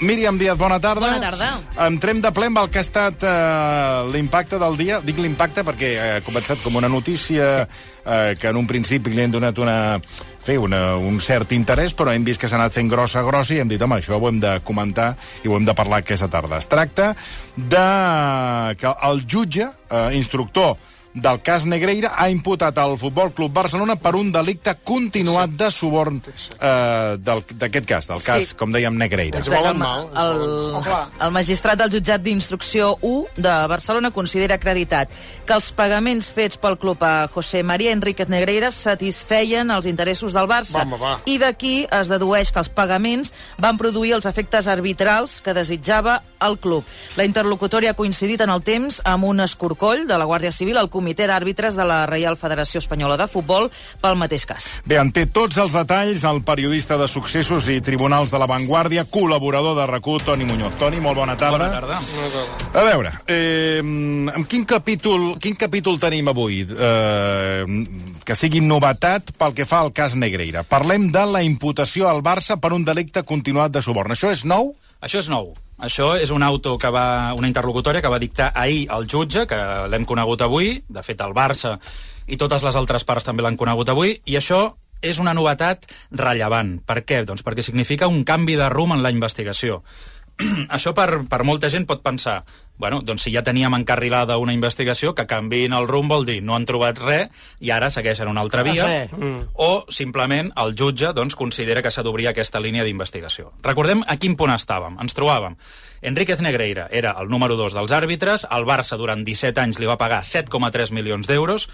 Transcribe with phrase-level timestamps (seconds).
[0.00, 1.12] Míriam Díaz, bona tarda.
[1.12, 1.48] Bona tarda.
[1.86, 5.00] Entrem de ple amb el que ha estat eh, l'impacte del dia.
[5.04, 7.80] Dic l'impacte perquè ha començat com una notícia sí.
[8.04, 9.78] eh, que en un principi li hem donat una,
[10.44, 13.60] fer una, un cert interès, però hem vist que s'ha anat fent grossa, grossa, i
[13.62, 15.12] hem dit, home, això ho hem de comentar
[15.44, 16.62] i ho hem de parlar aquesta tarda.
[16.62, 17.12] Es tracta
[17.56, 17.84] de
[18.80, 20.78] que el jutge, eh, instructor
[21.14, 26.20] del cas Negreira ha imputat al Futbol Club Barcelona per un delicte continuat de suborn
[26.60, 28.54] eh, d'aquest cas, del cas, Sí.
[28.54, 29.38] com dèiem, Negreira.
[29.38, 33.66] Ens Exacte, el, mal, ens el, volen- Oh, el magistrat del jutjat d'instrucció 1 de
[33.68, 35.10] Barcelona considera acreditat
[35.46, 40.46] que els pagaments fets pel club a José María Enríquez Negreira satisfeien els interessos del
[40.46, 40.82] Barça.
[40.82, 41.20] Home, va.
[41.26, 46.58] I d'aquí es dedueix que els pagaments van produir els efectes arbitrals que desitjava el
[46.58, 46.84] club.
[47.16, 50.88] La interlocutòria ha coincidit en el temps amb un escorcoll de la Guàrdia Civil al
[51.00, 53.70] comitè d'àrbitres de la Reial Federació Espanyola de Futbol
[54.02, 54.68] pel mateix cas.
[54.84, 59.06] Bé, en té tots els detalls el periodista de successos i tribunals de la Vanguardia,
[59.08, 60.76] col·laborador de RAC1, Toni Muñoz.
[60.80, 61.70] Toni, molt bona tarda.
[61.70, 62.00] Bona tarda.
[62.76, 67.64] A veure, eh, amb quin capítol, quin capítol tenim avui eh,
[68.24, 70.64] que sigui novetat pel que fa al cas Negreira?
[70.68, 74.12] Parlem de la imputació al Barça per un delicte continuat de suborn.
[74.12, 74.74] Això és nou?
[75.00, 75.54] Això és nou.
[75.80, 79.58] Això és un auto que va, una interlocutòria que va dictar ahir el jutge, que
[79.88, 81.78] l'hem conegut avui, de fet el Barça
[82.30, 84.60] i totes les altres parts també l'han conegut avui, i això
[85.00, 86.76] és una novetat rellevant.
[86.86, 87.22] Per què?
[87.26, 89.80] Doncs perquè significa un canvi de rumb en la investigació.
[90.76, 92.40] això per, per molta gent pot pensar
[92.80, 96.56] bueno, doncs si ja teníem encarrilada una investigació, que canviïn el rumb vol dir no
[96.56, 97.28] han trobat res
[97.60, 99.12] i ara segueixen una altra via, res.
[99.12, 99.52] Mm.
[99.60, 103.52] o simplement el jutge doncs, considera que s'ha d'obrir aquesta línia d'investigació.
[103.62, 104.96] Recordem a quin punt estàvem.
[105.04, 105.60] Ens trobàvem.
[106.02, 109.98] Enríquez Negreira era el número 2 dels àrbitres, el Barça durant 17 anys li va
[110.00, 111.66] pagar 7,3 milions d'euros.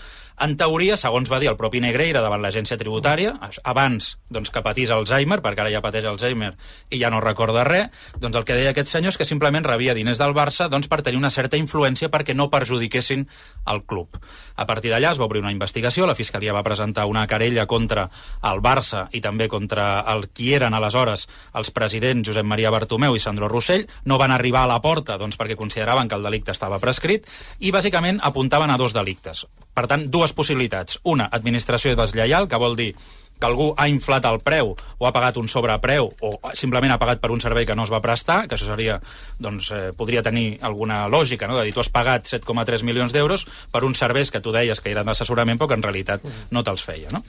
[0.42, 4.90] En teoria, segons va dir el propi Negreira davant l'agència tributària, abans doncs, que patís
[4.90, 6.50] Alzheimer, perquè ara ja pateix Alzheimer
[6.90, 9.94] i ja no recorda res, doncs el que deia aquest senyor és que simplement rebia
[9.94, 13.24] diners del Barça doncs, per tenir una certa influència perquè no perjudiquessin
[13.70, 14.18] el club.
[14.56, 18.08] A partir d'allà es va obrir una investigació, la Fiscalia va presentar una querella contra
[18.42, 23.22] el Barça i també contra el qui eren aleshores els presidents Josep Maria Bartomeu i
[23.22, 26.80] Sandro Rossell, no van arribar a la porta doncs, perquè consideraven que el delicte estava
[26.82, 27.28] prescrit
[27.60, 29.46] i bàsicament apuntaven a dos delictes.
[29.76, 31.00] Per tant, dues possibilitats.
[31.04, 32.92] Una, administració deslleial, que vol dir
[33.38, 37.20] que algú ha inflat el preu o ha pagat un sobrepreu o simplement ha pagat
[37.20, 38.98] per un servei que no es va prestar, que això seria,
[39.38, 41.58] doncs, eh, podria tenir alguna lògica, no?
[41.58, 44.94] de dir, tu has pagat 7,3 milions d'euros per uns serveis que tu deies que
[44.94, 47.22] eren d'assessorament però que en realitat no te'ls feia, no?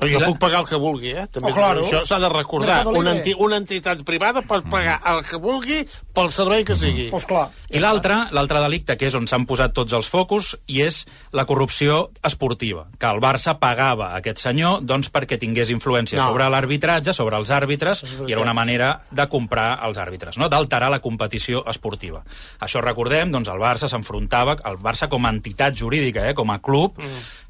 [0.00, 1.26] Però jo puc pagar el que vulgui, eh?
[1.30, 1.82] També Oh, claro.
[1.84, 2.78] Això s'ha de recordar.
[2.88, 5.82] Una, enti una entitat privada pot pagar el que vulgui
[6.16, 7.10] pel servei que sigui.
[7.12, 7.50] Pues clar.
[7.70, 11.02] I l'altre, l'altre delicte, que és on s'han posat tots els focus, i és
[11.36, 16.28] la corrupció esportiva, que el Barça pagava a aquest senyor doncs, perquè tingués influència No.
[16.32, 20.48] sobre l'arbitratge, sobre els àrbitres, i era una manera de comprar els àrbitres, no?
[20.48, 22.24] d'alterar la competició esportiva.
[22.60, 26.58] Això recordem, doncs el Barça s'enfrontava, el Barça com a entitat jurídica, eh, com a
[26.58, 26.96] club,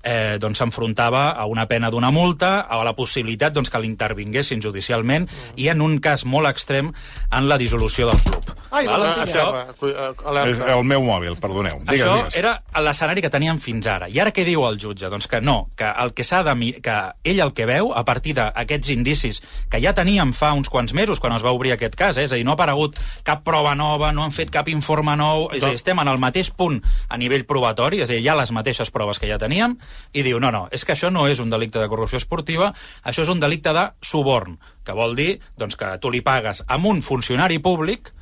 [0.03, 5.29] eh, doncs s'enfrontava a una pena d'una multa, a la possibilitat doncs, que l'intervinguessin judicialment,
[5.57, 6.93] i en un cas molt extrem,
[7.31, 8.60] en la dissolució del club.
[8.71, 9.01] Ai, Val?
[9.01, 9.45] la A plantilla.
[9.45, 11.79] terra, cu- eh, És el meu mòbil, perdoneu.
[11.81, 12.37] Digues, Això digues.
[12.37, 14.09] era l'escenari que teníem fins ara.
[14.09, 15.09] I ara què diu el jutge?
[15.11, 16.55] Doncs que no, que el que de...
[16.55, 16.95] mi- que
[17.25, 21.19] ell el que veu, a partir d'aquests indicis que ja teníem fa uns quants mesos,
[21.21, 22.25] quan es va obrir aquest cas, eh?
[22.25, 25.49] és a dir, no ha aparegut cap prova nova, no han fet cap informe nou,
[25.53, 28.29] és a dir, estem en el mateix punt a nivell probatori, és a dir, hi
[28.29, 29.77] ha les mateixes proves que ja teníem,
[30.13, 32.73] i diu, no, no, és que això no és un delicte de corrupció esportiva,
[33.05, 36.77] això és un delicte de suborn, que vol dir doncs, que tu li pagues a
[36.77, 38.13] un funcionari públic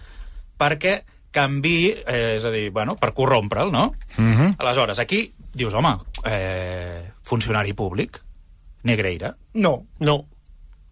[0.59, 3.93] perquè canvi, eh, és a dir, bueno, per corrompre'l, no?
[4.17, 4.55] Mm -hmm.
[4.59, 8.23] Aleshores, aquí dius, home, eh, funcionari públic,
[8.83, 9.87] Negreira, No.
[9.99, 10.27] No.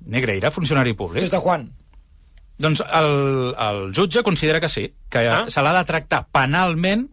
[0.06, 1.22] Negreira, funcionari públic.
[1.22, 1.70] Des de quan?
[2.58, 5.44] Doncs el, el jutge considera que sí, que Ah.
[5.48, 7.08] se l'ha de tractar penalment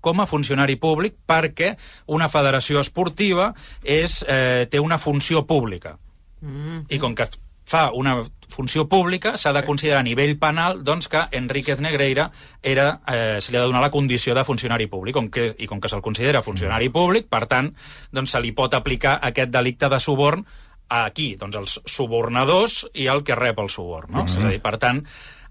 [0.00, 1.76] com a funcionari públic perquè
[2.06, 5.98] una federació esportiva és, eh, té una funció pública.
[6.40, 6.86] Mm.
[6.88, 7.28] I com que
[7.70, 8.18] fa una
[8.50, 12.30] funció pública, s'ha de considerar a nivell penal doncs, que Enríquez Negreira
[12.62, 15.68] era, eh, se li ha de donar la condició de funcionari públic, com que, i
[15.70, 17.70] com que se'l considera funcionari públic, per tant,
[18.10, 20.44] doncs, se li pot aplicar aquest delicte de suborn
[20.90, 24.26] aquí, doncs els subornadors i el que rep el suborn, no?
[24.26, 25.04] És a dir, per tant,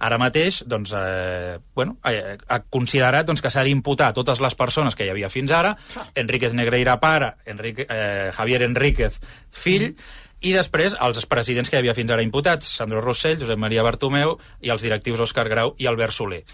[0.04, 4.96] ara mateix doncs, eh, bueno, eh, ha considerat doncs, que s'ha d'imputar totes les persones
[4.96, 5.78] que hi havia fins ara,
[6.20, 9.94] Enríquez Negreira pare, Enrique, eh, Javier Enríquez fill,
[10.40, 14.38] I després, els presidents que hi havia fins ara imputats, Sandro Rossell, Josep Maria Bartomeu,
[14.64, 16.46] i els directius Òscar Grau i Albert Soler.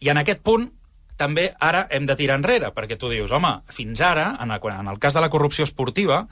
[0.00, 0.70] I en aquest punt,
[1.20, 4.88] també ara hem de tirar enrere, perquè tu dius, home, fins ara, en el, en
[4.92, 6.24] el cas de la corrupció esportiva,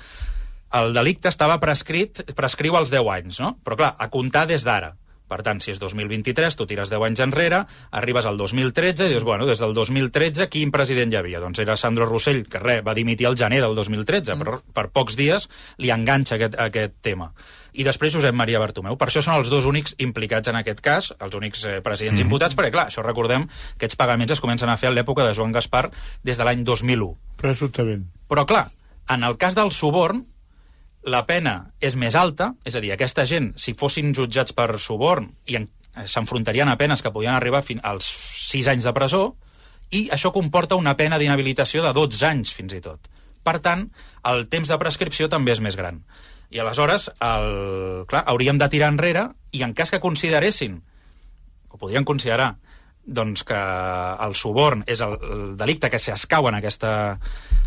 [0.74, 3.54] el delicte estava prescrit, prescriu als 10 anys, no?
[3.64, 4.94] Però clar, a comptar des d'ara.
[5.24, 7.62] Per tant, si és 2023, tu tires 10 anys enrere,
[7.96, 11.40] arribes al 2013 i dius, bueno, des del 2013 quin president hi havia?
[11.40, 14.44] Doncs era Sandro Rossell, que res, va dimitir el gener del 2013, mm.
[14.44, 15.48] però per pocs dies
[15.80, 17.30] li enganxa aquest, aquest tema.
[17.74, 18.98] I després Josep Maria Bartomeu.
[19.00, 22.28] Per això són els dos únics implicats en aquest cas, els únics eh, presidents mm.
[22.28, 25.32] imputats, perquè, clar, això recordem que aquests pagaments es comencen a fer a l'època de
[25.34, 25.88] Joan Gaspar
[26.22, 27.10] des de l'any 2001.
[27.40, 28.04] Presumptament.
[28.28, 28.68] Però, clar,
[29.10, 30.22] en el cas del suborn,
[31.04, 31.54] la pena
[31.84, 35.66] és més alta, és a dir, aquesta gent, si fossin jutjats per suborn, i eh,
[36.10, 38.08] s'enfrontarien a penes que podien arribar fin als
[38.50, 39.24] 6 anys de presó,
[39.94, 43.10] i això comporta una pena d'inhabilitació de 12 anys, fins i tot.
[43.44, 43.88] Per tant,
[44.24, 46.00] el temps de prescripció també és més gran.
[46.54, 50.80] I aleshores, el, clar, hauríem de tirar enrere i en cas que consideressin,
[51.68, 52.54] o podrien considerar,
[53.06, 53.58] doncs que
[54.24, 56.92] el suborn és el, el delicte que s'escau en aquesta,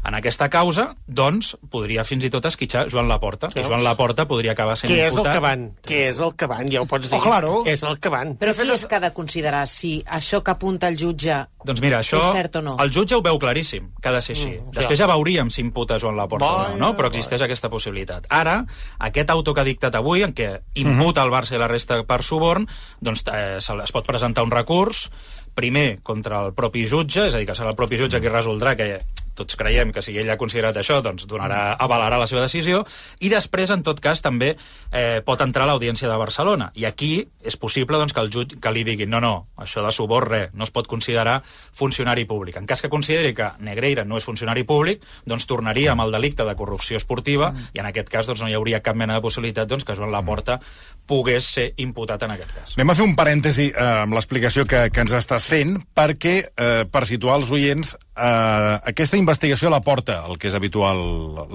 [0.04, 3.52] en aquesta causa, doncs podria fins i tot esquitxar Joan Laporta.
[3.54, 3.70] I Veus?
[3.70, 5.68] Joan Laporta podria acabar sent Què és el que van?
[5.88, 6.72] Què és el que van?
[6.74, 7.18] Ja ho pots dir.
[7.20, 7.62] Oh, claro.
[7.70, 8.36] És el que van.
[8.42, 12.00] Però qui és que ha de considerar si això que apunta el jutge Doncs mira,
[12.00, 12.76] això, És cert o no?
[12.80, 14.54] el jutge ho veu claríssim, que ha de ser així.
[14.56, 18.30] Mm, Després ja veuríem si imputa Joan Laporta o no, però existeix aquesta possibilitat.
[18.32, 18.62] Ara,
[19.10, 20.50] aquest auto que ha dictat avui, en què
[20.80, 22.70] imputa el Barça i la resta per suborn,
[23.04, 25.10] doncs eh, es pot presentar un recurs,
[25.58, 28.78] primer contra el propi jutge, és a dir, que serà el propi jutge qui resoldrà
[28.78, 28.92] que
[29.38, 32.84] tots creiem que si ell ha considerat això, doncs donarà, avalarà la seva decisió,
[33.22, 36.72] i després, en tot cas, també eh, pot entrar a l'Audiència de Barcelona.
[36.76, 37.12] I aquí
[37.44, 40.54] és possible doncs, que el jutge que li diguin no, no, això de suborn, res,
[40.58, 41.40] no es pot considerar
[41.76, 42.58] funcionari públic.
[42.58, 46.46] En cas que consideri que Negreira no és funcionari públic, doncs tornaria amb el delicte
[46.48, 47.72] de corrupció esportiva mm.
[47.78, 50.12] i en aquest cas doncs, no hi hauria cap mena de possibilitat doncs, que Joan
[50.12, 50.60] Laporta
[51.08, 52.76] pogués ser imputat en aquest cas.
[52.76, 56.84] Anem a fer un parèntesi eh, amb l'explicació que, que ens estàs fent, perquè, eh,
[56.92, 61.00] per situar els oients, eh, aquesta investigació la porta, el que és habitual,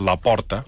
[0.04, 0.60] la porta,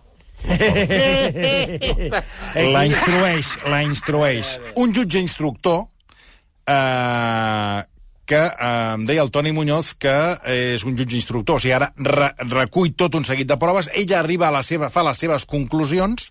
[2.74, 4.54] la instrueix, la instrueix.
[4.80, 5.84] Un jutge instructor
[6.66, 7.84] eh,
[8.24, 10.16] que eh, em deia el Toni Muñoz que
[10.48, 14.20] és un jutge instructor, o sigui, ara re recull tot un seguit de proves, ella
[14.22, 16.30] arriba a la seva, fa les seves conclusions,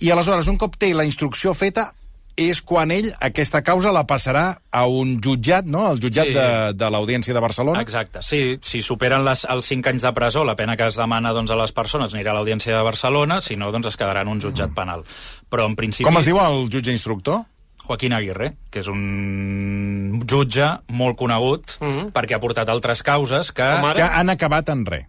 [0.00, 1.94] i aleshores, un cop té la instrucció feta,
[2.40, 6.34] és quan ell aquesta causa la passarà a un jutjat, no?, el jutjat Sí.
[6.34, 7.82] de, de l'Audiència de Barcelona.
[7.84, 11.32] Exacte, sí, si superen les, els 5 anys de presó, la pena que es demana
[11.36, 14.28] doncs, a les persones anirà a l'Audiència de Barcelona, si no, doncs es quedarà en
[14.28, 15.04] un jutjat penal.
[15.50, 16.08] Però en principi...
[16.08, 17.44] Com es diu el jutge instructor?
[17.90, 22.12] Joaquín Aguirre, que és un jutge molt conegut mm -hmm.
[22.12, 23.66] perquè ha portat altres causes que...
[23.94, 25.06] Que han acabat en res.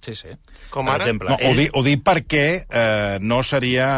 [0.00, 0.28] Sí, sí.
[0.70, 1.04] Com per ara?
[1.04, 3.88] exemple, No, ho, dic, ho dic perquè eh, no seria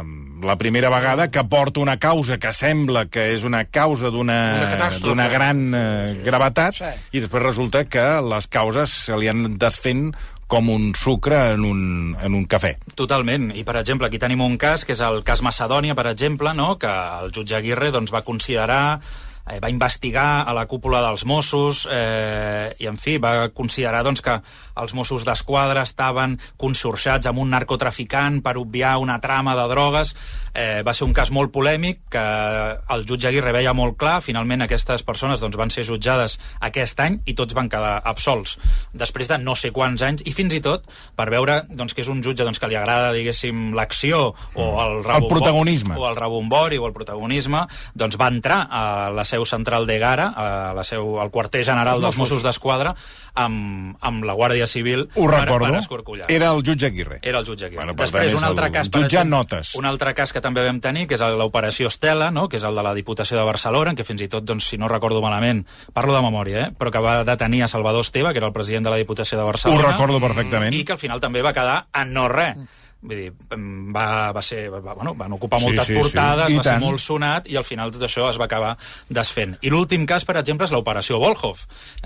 [0.00, 0.04] eh,
[0.46, 5.74] la primera vegada que porta una causa que sembla que és una causa d'una gran
[5.74, 6.90] eh, gravetat Sí.
[7.18, 10.12] i després resulta que les causes se li han desfent
[10.48, 11.80] com un sucre en un,
[12.24, 12.78] en un cafè.
[12.96, 13.50] Totalment.
[13.52, 16.78] I, per exemple, aquí tenim un cas, que és el cas Macedònia, per exemple, no?
[16.80, 18.98] que el jutge Aguirre doncs, va considerar
[19.50, 24.22] eh, va investigar a la cúpula dels Mossos eh, i, en fi, va considerar doncs,
[24.24, 24.38] que
[24.78, 30.14] els Mossos d'Esquadra estaven consorciats amb un narcotraficant per obviar una trama de drogues.
[30.54, 32.24] Eh, va ser un cas molt polèmic que
[32.94, 34.18] el jutge Aguirre veia molt clar.
[34.24, 38.56] Finalment, aquestes persones doncs, van ser jutjades aquest any i tots van quedar absolts
[38.92, 40.86] després de no sé quants anys i fins i tot
[41.16, 44.98] per veure doncs, que és un jutge doncs, que li agrada, diguéssim, l'acció o el,
[45.04, 45.96] rebombori- protagonisme.
[45.98, 47.64] o el rebombori o el protagonisme,
[47.94, 51.98] doncs va entrar a la seu central de Gara, a la seu, al quarter general
[52.02, 52.42] Els dels Mossos.
[52.42, 52.94] D'Esquadra,
[53.38, 55.70] amb, amb la Guàrdia Civil Ho per, recordo.
[55.70, 56.26] per escorcollar.
[56.28, 57.20] Era el jutge Aguirre.
[57.22, 57.82] Era el jutge Aguirre.
[57.84, 58.88] Bueno, per Després, tant, és un altre el cas...
[58.90, 59.74] per jutjat exemple, notes.
[59.78, 62.48] Un altre cas que també vam tenir, que és l'operació Estela, no?
[62.48, 64.78] que és el de la Diputació de Barcelona, en què fins i tot, doncs, si
[64.80, 65.64] no recordo malament,
[65.94, 66.72] parlo de memòria, eh?
[66.76, 69.44] però que va detenir a Salvador Esteve, que era el president de la Diputació de
[69.44, 69.92] Ho Barcelona.
[69.92, 70.74] recordo perfectament.
[70.74, 72.58] I que al final també va quedar en no res.
[73.00, 73.28] Vull dir,
[73.94, 76.00] va, va ser, va, bueno, van ocupar Sí, moltes sí, sí.
[76.00, 76.82] portades, I va ser tant.
[76.82, 78.72] molt sonat i al final tot això es va acabar
[79.08, 79.52] desfent.
[79.62, 81.60] I l'últim cas, per exemple, és l'operació Volhov.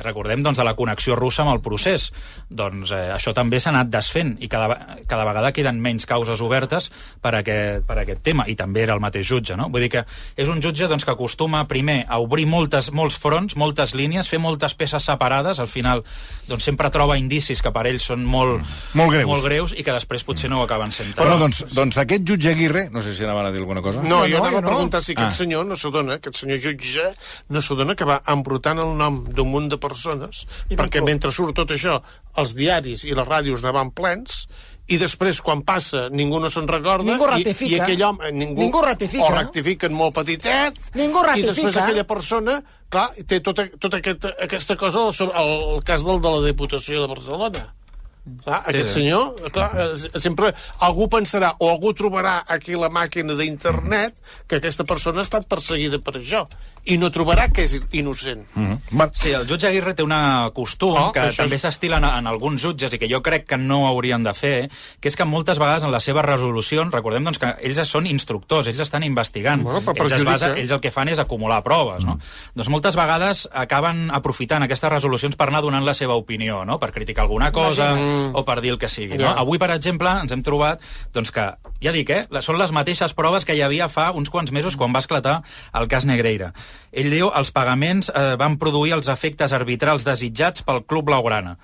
[0.05, 2.11] Recordem doncs, de la connexió russa amb el procés.
[2.51, 6.91] Doncs eh, això també s'ha anat desfent i cada, cada vegada queden menys causes obertes
[7.23, 8.45] per aquest, per aquest tema.
[8.49, 9.71] I també era el mateix jutge, no?
[9.73, 10.05] Vull dir que
[10.37, 14.39] és un jutge doncs, que acostuma primer a obrir moltes, molts fronts, moltes línies, fer
[14.45, 15.59] moltes peces separades.
[15.59, 16.05] Al final
[16.49, 18.61] doncs, sempre troba indicis que per ells són molt,
[18.93, 19.27] Molt greus.
[19.29, 21.15] molt greus i que després potser no ho acaben sent.
[21.15, 24.03] Però, doncs, doncs aquest jutge Aguirre, no sé si anaven a dir alguna cosa.
[24.03, 24.69] No, No, jo no, anava jo a no.
[24.73, 25.37] preguntar si aquest Ah.
[25.45, 27.07] senyor no s'adona, aquest senyor jutge,
[27.51, 31.05] no s'adona que va embrutant el nom d'un munt de persones, I perquè tot.
[31.07, 32.03] mentre surt tot això,
[32.37, 34.49] els diaris i les ràdios anaven plens,
[34.89, 37.05] i després, quan passa, ningú no se'n recorda...
[37.05, 37.77] Ningú i- rectifica.
[37.77, 38.27] I, aquell home...
[38.29, 39.25] eh, Ningú, Ningú rectifica.
[39.25, 40.75] O rectifiquen molt petitet.
[40.95, 42.61] Ningú I després aquella persona,
[42.91, 47.01] clar, té tota, tota aquesta, aquesta cosa sobre el, el cas del de la Diputació
[47.01, 47.75] de Barcelona.
[48.23, 49.01] Clar, aquest sí.
[49.01, 50.53] senyor, clar, eh, sempre
[50.87, 54.15] algú pensarà o algú trobarà aquí la màquina d'internet
[54.47, 56.45] que aquesta persona ha estat perseguida per això
[56.85, 58.47] i no trobarà que és innocent.
[58.55, 59.11] Mm -hmm.
[59.15, 62.61] Sí, el jutge Aguirre té una costum Oh, que també és- s'estila en, en alguns
[62.63, 64.71] jutges i que jo crec que no haurien de fer,
[65.01, 68.67] que és que moltes vegades en les seves resolucions, recordem doncs, que ells són instructors,
[68.67, 69.63] ells estan investigant.
[69.63, 72.19] Bueno, però ells, es basa, ells el que fan és acumular proves, no?
[72.55, 76.79] Doncs moltes vegades acaben aprofitant aquestes resolucions per anar donant la seva opinió, no?
[76.79, 78.31] Per criticar alguna cosa Imagina't.
[78.35, 79.25] o per dir el que sigui, no?
[79.25, 79.33] Ja.
[79.39, 80.81] Avui, per exemple, ens hem trobat
[81.13, 84.51] doncs, que, ja dic, eh, són les mateixes proves que hi havia fa uns quants
[84.51, 85.43] mesos quan va esclatar
[85.75, 86.53] el cas Negreira.
[86.93, 91.57] Ell diu els pagaments eh, van produir els efectes arbitrals desitjats pel club blaugrana.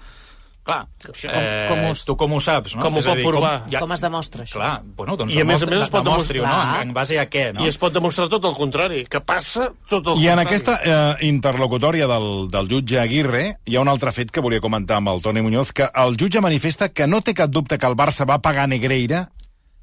[0.69, 0.83] Clar,
[1.25, 2.83] eh, com ho- tu com ho saps, no?
[2.83, 3.63] Com ho pot dir, provar?
[3.79, 4.59] Com es demostra, això?
[4.59, 6.43] Clar, bueno, doncs I a més a més es pot demostrar.
[6.45, 6.75] no?
[6.83, 7.65] En, en base a què, no?
[7.65, 10.45] I es pot demostrar tot el contrari, que passa tot el I en contrari.
[10.45, 14.99] aquesta eh, interlocutòria del, del jutge Aguirre hi ha un altre fet que volia comentar
[15.01, 17.97] amb el Toni Muñoz, que el jutge manifesta que no té cap dubte que el
[17.97, 19.31] Barça va pagar Negreira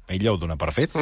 [0.08, 0.94] ell ja ho dona per fet,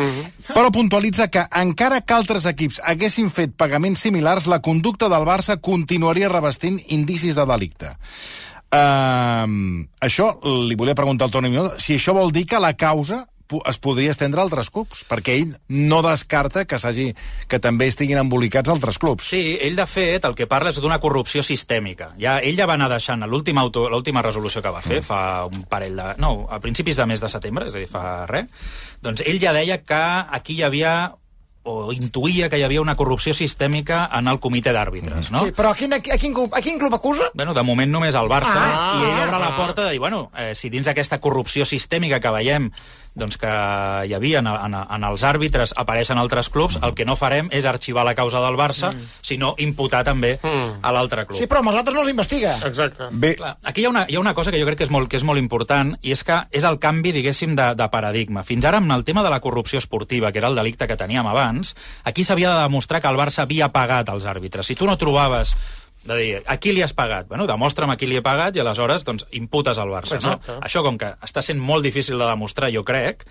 [0.49, 5.59] però puntualitza que encara que altres equips haguessin fet pagaments similars, la conducta del Barça
[5.61, 7.95] continuaria revestint indicis de delicte.
[8.75, 10.33] Uh, això
[10.67, 13.25] li volia preguntar al Toni Muñoz, si això vol dir que la causa
[13.69, 17.11] es podria estendre a altres clubs, perquè ell no descarta que s'hagi
[17.49, 19.27] que també estiguin embolicats altres clubs.
[19.29, 22.13] Sí, ell de fet el que parla és d'una corrupció sistèmica.
[22.19, 25.65] Ja, ell ja va anar deixant l'última auto- l'última resolució que va fer, fa un
[25.69, 26.09] parell de...
[26.19, 28.49] No, a principis de mes de setembre, és a dir, fa res,
[29.05, 30.01] doncs ell ja deia que
[30.41, 30.95] aquí hi havia
[31.67, 35.47] o intuïa que hi havia una corrupció sistèmica en el comitè d'àrbitres, no?
[35.47, 37.31] Sí, però a quin, a, quin, club- a quin club acusa?
[37.33, 39.41] Bueno, de moment només el Barça, Ah, i ell obre ah.
[39.41, 42.69] la porta de dir, bueno, eh, si dins aquesta corrupció sistèmica que veiem
[43.15, 43.47] doncs que
[44.09, 47.65] hi havia en, en, en els àrbitres apareixen altres clubs, el que no farem és
[47.65, 48.91] arxivar la causa del Barça,
[49.23, 50.81] sinó imputar també Mm.
[50.83, 51.39] a l'altre club.
[51.39, 52.57] Sí, però amb els altres no els investiga.
[52.67, 53.07] Exacte.
[53.13, 54.91] Bé, Clar, aquí hi ha, una, hi ha una cosa que jo crec que és
[54.91, 58.43] molt, que és molt important i és que és el canvi, diguéssim, de, de paradigma.
[58.43, 61.27] Fins ara, amb el tema de la corrupció esportiva, que era el delicte que teníem
[61.27, 64.67] abans, aquí s'havia de demostrar que el Barça havia pagat als àrbitres.
[64.67, 65.55] Si tu no trobaves
[66.05, 67.29] de dir, a qui li has pagat?
[67.29, 70.19] Bueno, demostra'm a qui li he pagat i aleshores doncs, imputes al Barça.
[70.21, 70.37] No?
[70.37, 70.59] Exacte.
[70.67, 73.25] Això, com que està sent molt difícil de demostrar, jo crec,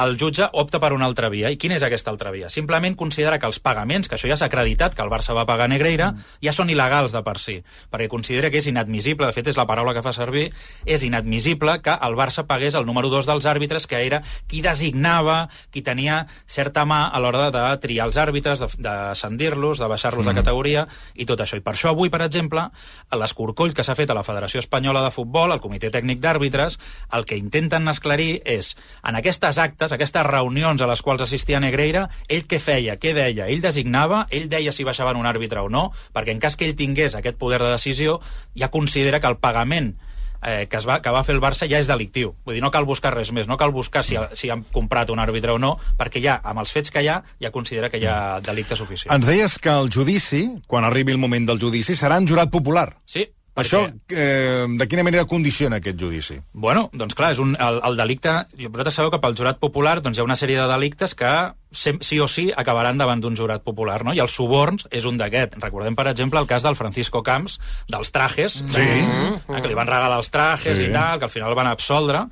[0.00, 1.50] el jutge opta per una altra via.
[1.50, 2.48] I quina és aquesta altra via?
[2.52, 5.68] Simplement considera que els pagaments, que això ja s'ha acreditat, que el Barça va pagar
[5.70, 6.38] Negreira, mm.
[6.46, 7.58] ja són il·legals de per si.
[7.90, 10.48] Perquè considera que és inadmissible, de fet és la paraula que fa servir,
[10.86, 15.48] és inadmissible que el Barça pagués el número 2 dels àrbitres, que era qui designava,
[15.74, 18.96] qui tenia certa mà a l'hora de triar els àrbitres, de, de
[19.80, 20.28] de baixar-los mm.
[20.28, 21.58] de categoria, i tot això.
[21.58, 22.66] I per això avui, per exemple,
[23.10, 26.78] a l'escorcoll que s'ha fet a la Federació Espanyola de Futbol, al Comitè Tècnic d'Àrbitres,
[27.16, 28.74] el que intenten esclarir és,
[29.06, 33.48] en aquestes actes, aquestes reunions a les quals assistia Negreira, ell què feia, què deia?
[33.48, 36.78] Ell designava, ell deia si baixaven un àrbitre o no, perquè en cas que ell
[36.78, 38.20] tingués aquest poder de decisió,
[38.56, 39.94] ja considera que el pagament
[40.42, 42.34] eh, que, es va, que va fer el Barça ja és delictiu.
[42.44, 45.20] Vull dir, no cal buscar res més, no cal buscar si, si han comprat un
[45.22, 48.06] àrbitre o no, perquè ja, amb els fets que hi ha, ja considera que hi
[48.06, 49.12] ha delicte suficient.
[49.14, 52.88] ens deies que el judici, quan arribi el moment del judici, serà en jurat popular.
[53.04, 53.26] Sí,
[53.60, 56.38] Això, eh, de quina manera condiciona aquest judici?
[56.52, 58.32] Bueno, doncs clar, és un, el, el delicte...
[58.70, 61.32] Vosaltres sabeu que pel jurat popular doncs, hi ha una sèrie de delictes que
[61.70, 64.14] sem- sí o sí acabaran davant d'un jurat popular, no?
[64.16, 65.58] I els suborns és un d'aquest.
[65.62, 68.88] Recordem, per exemple, el cas del Francisco Camps, dels trajes, sí.
[69.46, 70.88] que li van regalar els trajes sí.
[70.88, 72.24] i tal, que al final el van absoldre,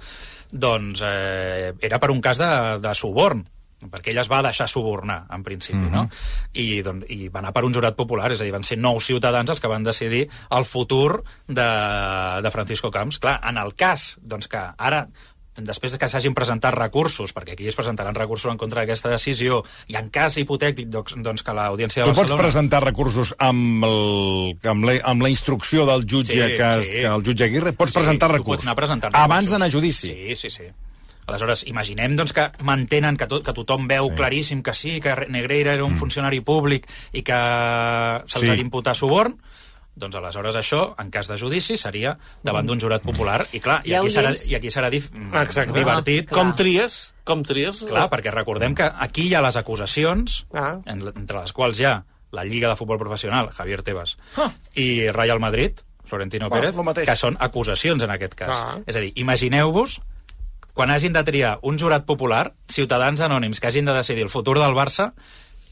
[0.48, 3.44] doncs eh, era per un cas de, de suborn
[3.86, 6.08] perquè ell es va deixar subornar, en principi, no?
[6.58, 8.98] I, doncs, I va anar per un jurat popular, és a dir, van ser nou
[9.00, 11.70] ciutadans els que van decidir el futur de,
[12.42, 13.20] de Francisco Camps.
[13.22, 15.06] Clar, en el cas, doncs que ara
[15.58, 19.62] després de que s'hagin presentat recursos, perquè aquí es presentaran recursos en contra d'aquesta decisió,
[19.90, 22.44] i en cas hipotètic doncs, doncs que l'Audiència de Tu pots Barcelona...
[22.44, 26.92] presentar recursos amb, el, amb, la, amb la instrucció del jutge, Sí, que, sí.
[27.00, 27.72] que el jutge Aguirre?
[27.72, 28.66] Pots Sí, presentar recursos?
[28.68, 30.12] Pots anar Abans d'anar a judici?
[30.12, 30.70] Sí, sí, sí.
[31.28, 34.16] Aleshores, imaginem doncs, que mantenen que, tot, que tothom veu Sí.
[34.16, 36.00] claríssim que sí, que Negreira era un mm.
[36.00, 37.36] funcionari públic i que
[38.24, 38.46] se'ls Sí.
[38.46, 38.50] sí.
[38.50, 39.36] ha d'imputar suborn,
[39.98, 42.16] doncs aleshores això, en cas de judici, seria
[42.46, 43.46] davant d'un jurat popular.
[43.52, 45.74] I clar, i aquí serà, i aquí serà dif mm, Exacte.
[45.74, 46.30] divertit.
[46.30, 47.12] Com tries?
[47.26, 47.82] Com tries?
[47.90, 50.78] Clar, perquè recordem que aquí hi ha les acusacions, Ah.
[50.86, 54.52] en, entre les quals hi ha la Lliga de Futbol Professional, Javier Tebas, Ah.
[54.74, 58.56] i Real Madrid, Florentino Bueno, Pérez, que són acusacions en aquest cas.
[58.56, 58.78] Ah.
[58.86, 60.00] És a dir, imagineu-vos
[60.78, 64.60] quan hagin de triar un jurat popular, ciutadans anònims que hagin de decidir el futur
[64.60, 65.08] del Barça,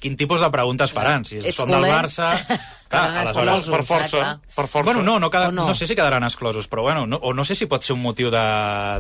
[0.02, 1.22] quin tipus de preguntes faran?
[1.22, 1.92] Si Ets són del culer?
[1.94, 2.32] Barça,
[2.96, 3.70] Aleshores- exclosos.
[3.76, 4.38] Per força, clar.
[4.56, 4.84] per força.
[4.84, 5.66] Bueno, no, no, cada, O no?
[5.68, 5.74] no?
[5.74, 8.30] sé si quedaran exclosos, però bueno, no, o no sé si pot ser un motiu
[8.30, 8.38] de...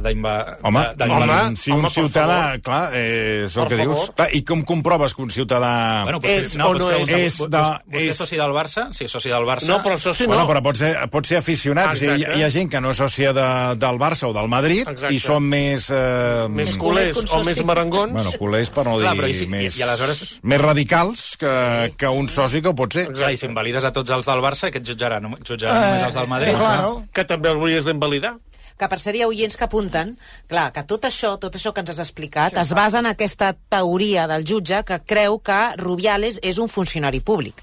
[0.02, 2.60] d'inva- Home, de- de- home, si un home, ciutadà, favor.
[2.62, 3.98] clar, eh, és el Per que dius.
[3.98, 4.14] favor.
[4.14, 6.02] Clar, I com comproves que un ciutadà...
[6.04, 7.08] Bueno, potser, És no, o no és?
[7.08, 8.88] És de- és- és soci del Barça?
[8.92, 9.66] Sí, soci del Barça.
[9.68, 10.34] No, però el soci no.
[10.34, 11.94] Bueno, però pot ser, pot ser aficionat.
[11.96, 12.38] És a dir, Exacte.
[12.38, 15.14] hi ha gent que no és sòcia de, del Barça o del Madrid Exacte.
[15.14, 15.88] i són més...
[15.90, 18.12] Eh, Més culers culers o més marangons.
[18.12, 21.36] Bueno, culers, per no dir Clar, però i si- més, i- i aleshores- més radicals
[21.38, 23.06] que, que un soci que ho pot ser.
[23.12, 25.86] Clar, i si invalides a tots els del Barça, que et jutjarà, no, jutjarà Eh,
[25.86, 26.54] només els del Madrid.
[26.54, 27.04] eh, claro.
[27.12, 28.36] que també hauries d'invalidar.
[28.78, 30.18] que per ser hi ha oients que apunten,
[30.50, 34.26] clar, que tot això, tot això que ens has explicat, es basa en aquesta teoria
[34.28, 37.62] del jutge que creu que Rubiales és un funcionari públic.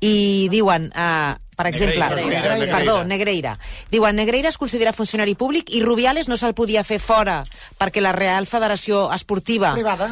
[0.00, 1.98] I diuen, eh, per exemple...
[2.08, 2.40] Negreira.
[2.56, 2.76] Negreira.
[2.78, 3.58] Perdó, Negreira.
[3.90, 7.44] Diuen, Negreira es considera funcionari públic i Rubiales no se'l podia fer fora
[7.78, 10.08] perquè la Real Federació Esportiva Privada.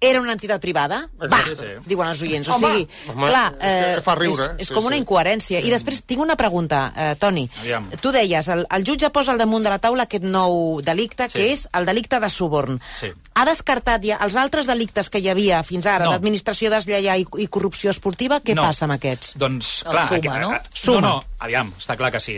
[0.00, 1.08] Era una entitat privada?
[1.20, 1.64] Va, Sí, sí.
[1.86, 2.48] diuen els oients.
[2.48, 5.02] O sigui, Home, clar, és que fa eh, riure, és, és sí, com una sí.
[5.02, 5.60] incoherència.
[5.64, 7.48] I després tinc una pregunta, eh, Toni.
[7.60, 7.88] Aviam.
[8.00, 11.38] Tu deies, el, el jutge posa al damunt de la taula aquest nou delicte, Sí.
[11.38, 12.78] que és el delicte de suborn.
[13.00, 13.10] Sí.
[13.38, 16.10] Ha descartat ja els altres delictes que hi havia fins ara, No.
[16.16, 18.40] d'administració deslleial i, i corrupció esportiva?
[18.42, 18.64] Què No.
[18.66, 19.36] passa amb aquests?
[19.38, 20.06] Doncs, El clar...
[20.08, 20.52] suma, aquí- no?
[20.56, 21.00] eh, Suma.
[21.00, 22.34] No, no, aviam, està clar que si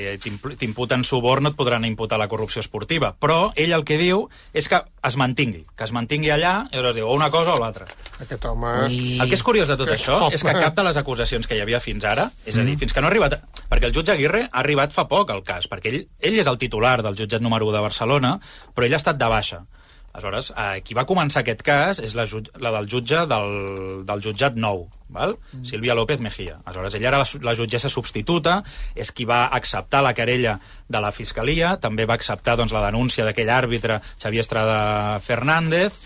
[0.58, 4.68] t'imputen suborn no et podran imputar la corrupció esportiva, però ell el que diu és
[4.68, 7.86] que es mantingui, que es mantingui allà, i llavors diu o una cosa o l'altra.
[8.20, 8.74] Aquest home...
[8.90, 9.18] Ui.
[9.20, 10.34] El que és curiós de tot Aquest això home.
[10.36, 12.92] és que cap de les acusacions que hi havia fins ara, és a dir, fins
[12.92, 13.38] que no ha arribat...
[13.70, 16.58] Perquè el jutge Aguirre ha arribat fa poc al cas, perquè ell, ell és el
[16.58, 18.34] titular del jutjat número 1 de Barcelona,
[18.74, 19.62] però ell ha estat de baixa.
[20.12, 22.24] Aleshores, eh, qui va començar aquest cas és la,
[22.58, 23.52] la del jutge del,
[24.06, 25.36] del jutjat nou, val?
[25.52, 25.66] Mm.
[25.70, 26.58] Sílvia López Mejía.
[26.64, 28.60] Aleshores, ella era la, la jutgessa substituta,
[28.98, 30.58] és qui va acceptar la querella
[30.90, 36.00] de la Fiscalia, també va acceptar doncs, la denúncia d'aquell àrbitre Xavier Estrada Fernández,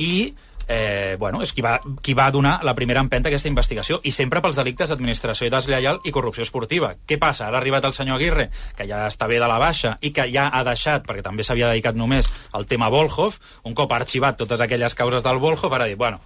[0.00, 0.32] i
[0.72, 4.12] eh, bueno, és qui va, qui va donar la primera empenta a aquesta investigació i
[4.14, 6.92] sempre pels delictes d'administració deslleial i corrupció esportiva.
[7.10, 7.48] Què passa?
[7.48, 8.46] Ara ha arribat el senyor Aguirre,
[8.78, 11.72] que ja està bé de la baixa i que ja ha deixat, perquè també s'havia
[11.72, 15.88] dedicat només al tema Volhov, un cop ha arxivat totes aquelles causes del Volhov, ara
[15.88, 16.22] ha dit, bueno,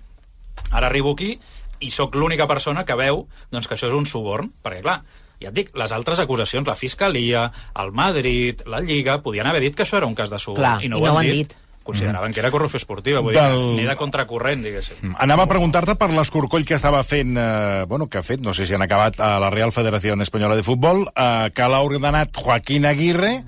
[0.70, 1.38] ara arribo aquí
[1.80, 5.00] i sóc l'única persona que veu doncs, que això és un suborn, perquè clar,
[5.40, 7.48] ja et dic, les altres acusacions, la Fiscalia,
[7.80, 10.78] el Madrid, la Lliga, podien haver dit que això era un cas de suborn, Clar,
[10.84, 11.48] i no, i ho, no han ho han dit.
[11.48, 11.60] dit.
[11.84, 15.12] Consideraven que era corrupció esportiva, vull Del- dir, ni de contracorrent, diguéssim.
[15.20, 18.64] Anava a preguntar-te per l'escorcoll que estava fent, eh, bueno, que ha fet, no sé
[18.64, 22.86] si han acabat a la Real Federació Espanyola de Futbol, eh, que l'ha ordenat Joaquín
[22.86, 23.44] Aguirre,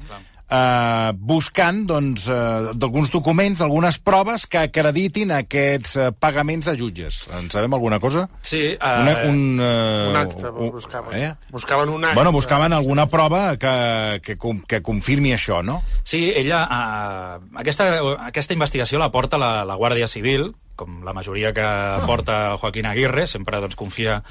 [0.50, 7.24] eh, buscant doncs, eh, d'alguns documents, algunes proves que acreditin aquests eh, pagaments a jutges.
[7.38, 8.28] En sabem alguna cosa?
[8.42, 11.18] Sí, eh, Una, un, eh, Un acte, un- buscaven.
[11.20, 11.34] Eh?
[11.50, 12.14] Buscaven un acte.
[12.14, 15.82] Bueno, buscaven alguna prova que, que, que confirmi això, no?
[16.04, 16.64] Sí, ella...
[16.66, 17.88] Uh, aquesta,
[18.26, 21.64] aquesta investigació la porta la, la Guàrdia Civil, com la majoria que
[22.06, 24.22] porta Joaquín Aguirre, sempre doncs, confia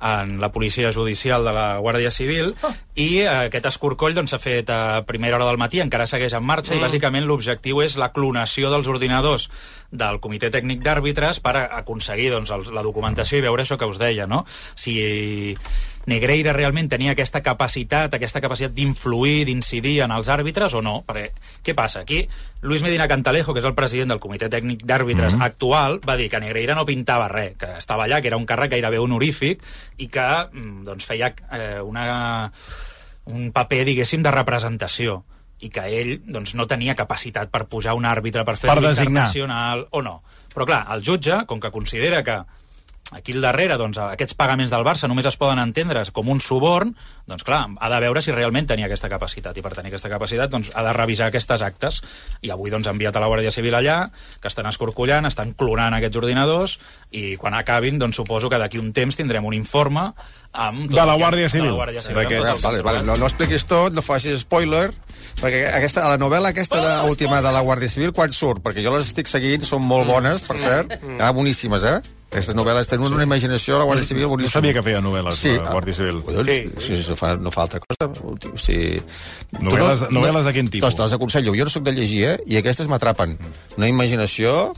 [0.00, 2.54] en la policia judicial de la Guàrdia Civil
[2.94, 6.46] i eh, aquest escorcoll doncs, s'ha fet a primera hora del matí, encara segueix en
[6.46, 9.50] marxa i bàsicament l'objectiu és la clonació dels ordinadors
[9.90, 14.26] del comitè tècnic d'àrbitres per aconseguir doncs, la documentació i veure això que us deia,
[14.30, 14.44] no?
[14.78, 15.56] Si
[16.10, 20.98] Negreira realment tenia aquesta capacitat, aquesta capacitat d'influir, d'incidir en els àrbitres o no?
[21.06, 21.30] Perquè,
[21.64, 22.02] què passa?
[22.02, 22.24] Aquí,
[22.66, 25.42] Luis Medina Cantalejo, que és el president del comitè tècnic d'àrbitres Mhm.
[25.46, 28.72] actual, va dir que Negreira no pintava res, que estava allà, que era un càrrec
[28.72, 29.62] gairebé honorífic
[29.98, 32.50] i que mm, doncs, feia eh, una,
[33.26, 35.24] un paper, diguéssim, de representació
[35.60, 39.86] i que ell doncs, no tenia capacitat per pujar un àrbitre, per fer Per internacional
[39.90, 40.22] o no.
[40.54, 42.40] Però clar, el jutge, com que considera que
[43.12, 46.94] aquí al darrere doncs, aquests pagaments del Barça només es poden entendre com un suborn,
[47.26, 49.56] doncs clar, ha de veure si realment tenia aquesta capacitat.
[49.56, 52.00] I per tenir aquesta capacitat doncs, ha de revisar aquestes actes.
[52.42, 55.94] I avui doncs, ha enviat a la Guàrdia Civil allà que estan escorcollant, estan clonant
[55.98, 56.78] aquests ordinadors
[57.10, 60.12] i quan acabin doncs, suposo que d'aquí un temps tindrem un informe
[60.52, 61.70] amb tot De la Guàrdia Civil.
[61.70, 64.90] de la Guàrdia Civil, tot que- Vale, vale, no, no expliquis tot, no facis spoiler,
[65.40, 68.62] perquè aquesta, la novel·la aquesta de, última de la Guàrdia Civil, quan surt?
[68.62, 72.00] Perquè jo les estic seguint, són molt bones, per cert, ah, boníssimes, eh?
[72.30, 74.52] Aquestes novel·les tenen una imaginació, la Guàrdia Civil, No boníssima.
[74.52, 76.20] sabia que feia novel·les, Sí, la Guàrdia Civil.
[76.22, 76.46] Collons,
[76.78, 78.06] sí, sí, no, fa, no fa altra cosa.
[78.22, 79.00] O sigui,
[79.58, 80.86] Novel·les- tu novel·les de quin tipus?
[80.86, 81.54] Doncs te les aconsello.
[81.58, 82.36] Jo no sóc de llegir, eh?
[82.46, 83.36] I aquestes m'atrapen.
[83.76, 84.72] Una imaginació...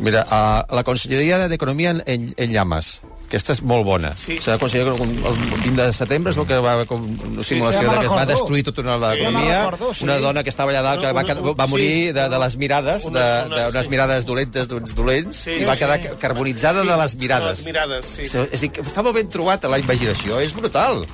[0.00, 3.00] Mira, a la Conselleria d'Economia en, en, en llames.
[3.30, 4.08] Aquesta és molt bona.
[4.18, 4.40] Sí.
[4.42, 7.86] S'ha d'aconseguir que el 20 de setembre és el que va com una simulació sí,
[7.86, 9.22] ja de que es va destruir tota una Sí.
[9.22, 10.02] Ja recordo, sí.
[10.02, 11.70] Una dona que estava allà dalt que va, Una- va sí.
[11.70, 13.90] morir de, de les mirades, Una- de, una- d'unes sí.
[13.94, 15.84] mirades dolentes d'uns dolents, Sí, i va sí.
[15.84, 17.46] quedar carbonitzada de les mirades.
[17.46, 18.26] De les mirades, sí.
[18.26, 18.38] Sí.
[18.50, 21.06] És a dir, que està molt ben trobat a la imaginació, és brutal.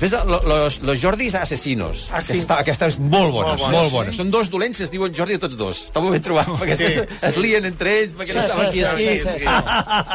[0.00, 2.08] Lo- los, los Jordis asesinos.
[2.10, 2.32] Ah, sí?
[2.32, 4.10] Aquesta, aquesta és molt bona, Molt molt bona, bona.
[4.10, 4.16] sí.
[4.16, 5.82] Són dos dolents que es diuen Jordi de tots dos.
[5.86, 7.26] Està molt ben trobat, perquè Sí, sí, sí.
[7.28, 9.06] es lien entre ells, perquè no saben qui és qui.
[9.06, 9.46] sí, sí, sí.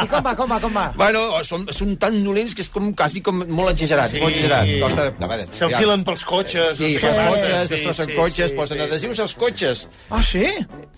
[0.04, 0.86] I com va, com va, com va?
[0.98, 4.20] Bueno, són, són tan dolents que és com, quasi com molt exagerat, Sí.
[4.20, 4.68] molt exagerat.
[4.82, 6.76] Costa, a veure, S'enfilen pels cotxes.
[6.78, 9.88] Sí, es fan cotxes, sí, destrossen sí, cotxes, sí, posen sí, adhesius als cotxes.
[10.10, 10.46] Ah, sí?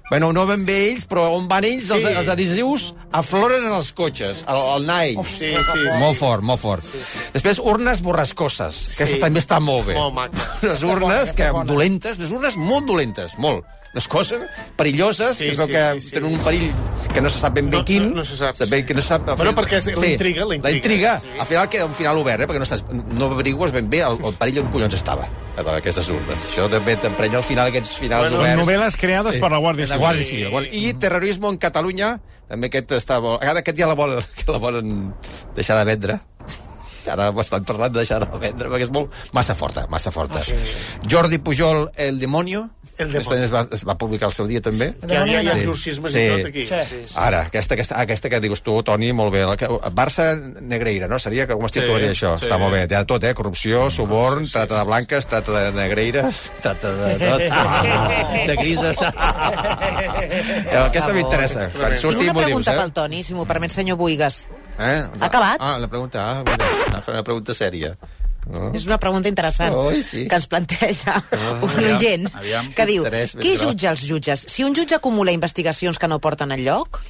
[0.09, 2.07] Bueno, no ben bé ells, però on van ells, els, Sí.
[2.17, 5.23] els adhesius afloren en els cotxes, al, al Nike.
[5.23, 5.99] Sí, sí, sí.
[5.99, 6.83] Molt fort, molt fort.
[6.83, 7.19] Sí, sí.
[7.33, 9.13] Després, urnes borrascoses, que Sí.
[9.15, 9.19] sí.
[9.19, 9.93] també està molt bé.
[9.95, 10.37] Molt maca.
[10.63, 13.65] Unes urnes que, dolentes, unes urnes molt dolentes, molt.
[13.91, 14.37] Unes coses
[14.77, 16.11] perilloses, Sí, que es veu sí, que sí, sí.
[16.13, 16.71] tenen un perill
[17.11, 18.03] que no se sap ben bé No- quin.
[18.11, 20.55] no- no se sap, sap que no se sap Bueno, perquè és la intriga, la
[20.55, 20.69] intriga.
[20.69, 21.19] La intriga.
[21.19, 21.27] Sí.
[21.39, 24.19] Al final queda un final obert, eh, perquè no, saps, no averigues ben bé el,
[24.23, 25.25] el perill on collons estava,
[25.57, 26.37] eh, aquestes urnes.
[26.51, 28.61] Això també t'emprenya al final, aquests finals Són oberts.
[28.61, 30.01] novel·les creades per la Guàrdia La Civil.
[30.05, 30.43] Guàrdia Civil.
[30.45, 33.39] la Guàrdia- I terrorisme en Catalunya, també aquest està bo.
[33.41, 35.15] Ara aquest ja la volen, que la volen
[35.55, 36.19] deixar de vendre.
[37.07, 40.41] Ara estan parlant de deixar de vendre, perquè és molt massa forta, massa forta.
[41.07, 42.69] Jordi Pujol, El Demonio.
[42.97, 43.21] El Demonio.
[43.21, 44.93] Aquesta es va, es va publicar al seu dia, també.
[45.07, 45.59] Hi ha, hi ha, hi ha Sí.
[45.59, 46.19] exorcismes Sí.
[46.19, 46.65] i tot aquí.
[46.65, 46.75] Sí.
[46.89, 47.15] Sí, sí.
[47.17, 49.45] Ara, aquesta, aquesta, aquesta que dius tu, Toni, molt bé.
[49.45, 51.17] La que- Barça Negreira, no?
[51.19, 52.37] Seria que com es titularia Sí, això?
[52.37, 52.45] sí.
[52.45, 52.85] Està molt bé.
[52.89, 53.33] Hi ha tot, eh?
[53.33, 57.39] Corrupció, suborn, trata de blanques, trata de negreires, trata de tot,
[58.49, 58.97] de grises.
[59.79, 61.69] aquesta m'interessa.
[61.71, 62.79] Quan Tinc una m'ho dius, pregunta eh?
[62.83, 64.47] pel Toni, si m'ho permet, senyor Buigas.
[64.79, 65.03] Eh?
[65.19, 65.59] Ha acabat?
[65.59, 66.65] Ah, la pregunta, ah, bueno,
[67.13, 67.93] una pregunta sèria.
[68.49, 68.71] No?
[68.73, 70.23] És una pregunta interessant Oi, sí.
[70.31, 72.69] que ens planteja Ah, un aviam, oient aviam.
[72.73, 73.03] que diu,
[73.37, 74.45] qui jutja els jutges?
[74.49, 77.01] Si un jutge acumula investigacions que no porten enlloc,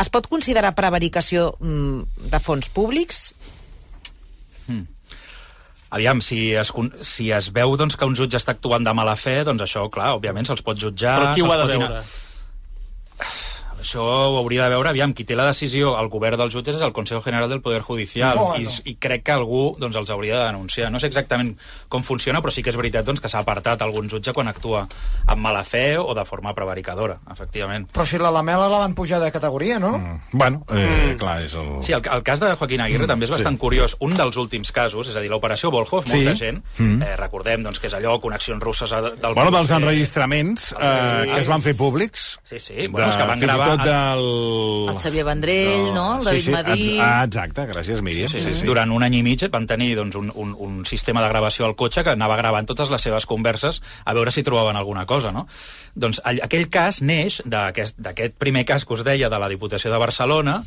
[0.00, 3.32] es pot considerar prevaricació mm, de fons públics?
[5.90, 6.70] Aviam, si es,
[7.02, 10.12] si es veu doncs, que un jutge està actuant de mala fe, doncs això, clar,
[10.20, 11.16] òbviament se'ls pot jutjar...
[11.18, 12.04] Però qui ho ha de dinar- veure?
[13.80, 16.82] Això ho hauria de veure, aviam, qui té la decisió al govern dels jutges és
[16.84, 18.60] el Consejo General del Poder Judicial Bueno.
[18.84, 20.90] i, i crec que algú doncs, els hauria de denunciar.
[20.92, 21.54] No sé exactament
[21.88, 24.86] com funciona, però sí que és veritat doncs, que s'ha apartat algun jutge quan actua
[25.26, 27.88] amb mala fe o de forma prevaricadora, efectivament.
[27.92, 29.96] Però si la Lamela la van pujar de categoria, no?
[29.98, 30.20] Mm.
[30.32, 31.82] Bueno, eh, clar, és el...
[31.82, 33.60] Sí, el, el cas de Joaquín Aguirre mm, també és bastant sí.
[33.64, 33.96] curiós.
[34.00, 36.16] Un dels últims casos, és a dir, l'operació Volhov, Sí.
[36.20, 37.02] molta gent, Mm.
[37.02, 39.34] eh, recordem doncs, que és allò, connexions russes a- del...
[39.34, 42.38] Bueno, dels enregistraments eh, que es van fer públics.
[42.44, 44.24] Sí, sí, bueno, és que van gravar- tot del...
[44.92, 46.06] El Xavier Vendrell, no?
[46.18, 46.88] El David sí, sí, Madí.
[47.00, 48.30] Ah, exacte, gràcies, Míriam.
[48.32, 48.68] Sí, sí, sí.
[48.68, 51.76] Durant un any i mig van tenir doncs, un, un, un sistema de gravació al
[51.78, 55.46] cotxe que anava gravant totes les seves converses a veure si trobaven alguna cosa, no?
[55.94, 59.98] Doncs aquell cas neix d'aquest d'aquest primer cas que us deia de la Diputació de
[60.00, 60.60] Barcelona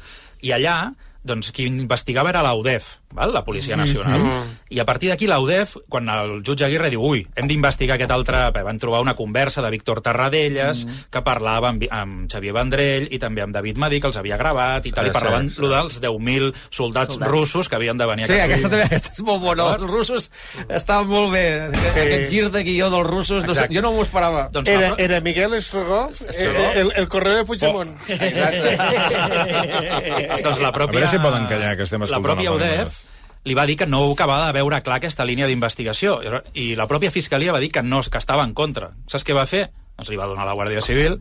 [0.43, 0.77] i allà
[1.23, 3.33] doncs qui investigava era l'AUDEF, val?
[3.33, 4.19] la Policia Nacional.
[4.19, 4.43] Mm -hmm.
[4.69, 8.51] I a partir d'aquí l'AUDEF, quan el jutge Aguirre diu ui, hem d'investigar aquest altre...
[8.63, 11.05] Van trobar una conversa de Víctor Tarradellas mm -hmm.
[11.09, 14.85] que parlava amb, amb Xavier Vendrell i també amb David Madí, que els havia gravat
[14.85, 15.61] i tal, Sí, i parlaven sí, sí.
[15.61, 17.31] dels 10.000 soldats, Soldats.
[17.31, 19.73] russos que havien de venir a Sí, aquesta també aquesta és molt bona.
[19.73, 20.31] Els russos
[20.69, 21.69] estaven molt bé.
[21.93, 21.99] Sí.
[21.99, 24.49] Aquest gir de guió dels russos, no jo no m'ho esperava.
[24.51, 26.71] Doncs Era, la- era Miguel Estrogó, Estrogó.
[26.75, 27.95] el, el, correu de Puigdemont.
[28.07, 28.77] Exacte.
[30.43, 30.97] doncs la pròpia...
[30.97, 32.83] A veure si poden callar, que estem La escoltant pròpia el programa.
[32.83, 33.02] UDEF
[33.45, 36.19] li va dir que no acabava de veure clar aquesta línia d'investigació
[36.53, 38.91] i la pròpia Fiscalia va dir que no, que estava en contra.
[39.07, 39.69] Saps què va fer?
[39.97, 41.19] Doncs li va donar la Guàrdia Civil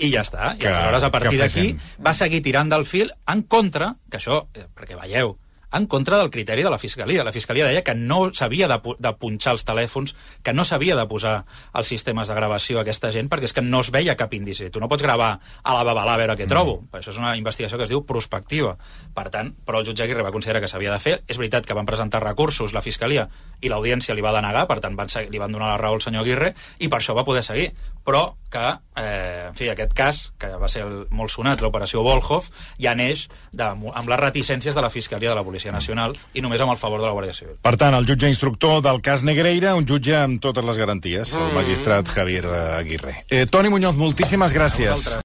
[0.00, 0.54] i ja està.
[0.54, 4.46] I Que- aleshores, a partir d'aquí, va seguir tirant del fil en contra, que això,
[4.54, 5.36] eh, perquè veieu,
[5.74, 7.24] en contra del criteri de la Fiscalia.
[7.24, 10.14] La Fiscalia deia que no s'havia de, de punxar els telèfons,
[10.46, 11.34] que no s'havia de posar
[11.74, 14.70] els sistemes de gravació a aquesta gent, perquè és que no es veia cap indici.
[14.70, 15.32] Tu no pots gravar
[15.62, 16.78] a la babalà a veure què trobo.
[16.84, 17.00] Mm.
[17.00, 18.76] Això és una investigació que es diu prospectiva.
[19.14, 21.16] Per tant, però el jutge Aguirre va considerar que s'havia de fer.
[21.26, 23.26] És veritat que van presentar recursos la Fiscalia
[23.60, 26.22] i l'audiència li va denegar, per tant van, li van donar la raó al senyor
[26.22, 27.72] Aguirre i per això va poder seguir.
[28.04, 28.64] Però que,
[29.00, 32.46] eh, en fi, aquest cas, que va ser el, molt sonat, l'operació Volhov,
[32.78, 36.62] ja neix de, amb les reticències de la Fiscalia de la Policia Nacional i només
[36.62, 37.56] amb el favor de la Guàrdia Civil.
[37.64, 41.50] Per tant, el jutge instructor del cas Negreira, un jutge amb totes les garanties, el
[41.56, 42.46] magistrat Javier
[42.78, 43.24] Aguirre.
[43.28, 45.16] Eh, Toni Muñoz, moltíssimes gràcies.